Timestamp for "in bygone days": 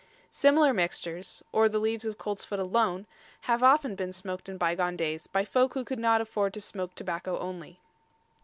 4.49-5.27